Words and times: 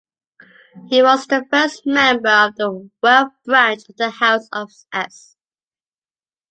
He 0.89 1.03
was 1.03 1.27
the 1.27 1.45
first 1.51 1.85
member 1.85 2.27
of 2.31 2.55
the 2.55 2.89
Welf 3.03 3.29
branch 3.45 3.87
of 3.87 3.97
the 3.97 4.09
House 4.09 4.49
of 4.51 4.71
Este. 4.91 5.35